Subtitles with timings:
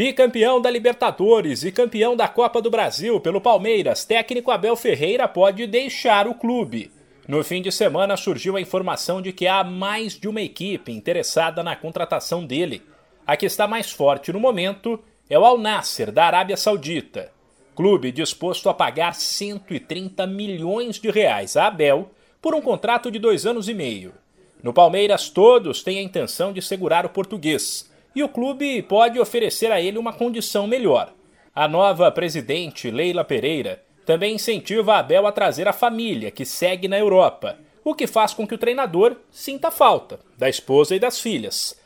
[0.00, 5.66] Bicampeão da Libertadores e campeão da Copa do Brasil pelo Palmeiras, técnico Abel Ferreira pode
[5.66, 6.90] deixar o clube.
[7.28, 11.62] No fim de semana surgiu a informação de que há mais de uma equipe interessada
[11.62, 12.80] na contratação dele.
[13.26, 17.30] A que está mais forte no momento é o Al Nasser, da Arábia Saudita.
[17.76, 22.10] Clube disposto a pagar 130 milhões de reais a Abel
[22.40, 24.14] por um contrato de dois anos e meio.
[24.62, 29.70] No Palmeiras, todos têm a intenção de segurar o português e o clube pode oferecer
[29.70, 31.12] a ele uma condição melhor.
[31.54, 36.98] A nova presidente, Leila Pereira, também incentiva Abel a trazer a família, que segue na
[36.98, 41.78] Europa, o que faz com que o treinador sinta falta da esposa e das filhas.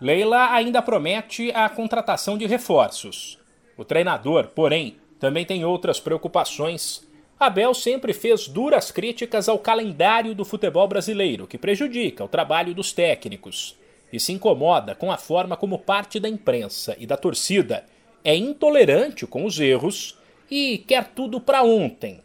[0.00, 3.38] Leila ainda promete a contratação de reforços.
[3.76, 7.06] O treinador, porém, também tem outras preocupações.
[7.38, 12.92] Abel sempre fez duras críticas ao calendário do futebol brasileiro, que prejudica o trabalho dos
[12.92, 13.76] técnicos
[14.12, 17.84] e se incomoda com a forma como parte da imprensa e da torcida
[18.24, 20.16] é intolerante com os erros
[20.50, 22.20] e quer tudo para ontem.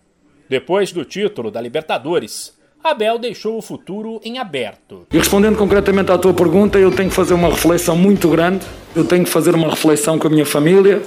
[0.50, 5.08] Depois do título da Libertadores, Abel deixou o futuro em aberto.
[5.12, 9.06] E respondendo concretamente à tua pergunta, eu tenho que fazer uma reflexão muito grande, eu
[9.06, 11.02] tenho que fazer uma reflexão com a minha família,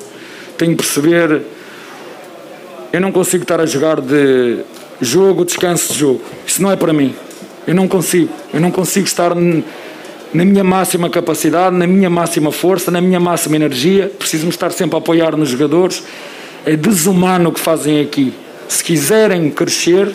[0.57, 1.43] tenho que perceber.
[2.93, 4.65] Eu não consigo estar a jogar de
[5.01, 6.23] jogo, descanso de jogo.
[6.47, 7.15] Isso não é para mim.
[7.67, 8.33] Eu não consigo.
[8.55, 9.35] Eu não consigo estar
[10.33, 14.11] na minha máxima capacidade, na minha máxima força, na minha máxima energia.
[14.19, 16.03] Preciso-me estar sempre a apoiar nos jogadores.
[16.65, 18.35] É desumano o que fazem aqui.
[18.69, 20.15] Se quiserem crescer,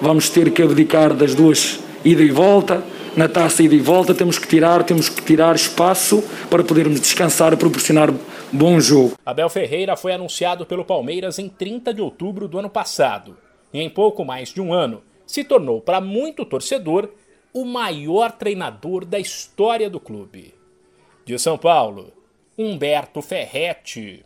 [0.00, 2.82] vamos ter que abdicar das duas ida e volta.
[3.16, 7.52] Na taça ida e volta temos que tirar, temos que tirar espaço para podermos descansar
[7.52, 8.12] e proporcionar
[8.52, 9.14] bom jogo.
[9.26, 13.36] Abel Ferreira foi anunciado pelo Palmeiras em 30 de outubro do ano passado.
[13.72, 17.08] E em pouco mais de um ano, se tornou para muito torcedor
[17.52, 20.54] o maior treinador da história do clube.
[21.24, 22.12] De São Paulo,
[22.56, 24.24] Humberto Ferretti.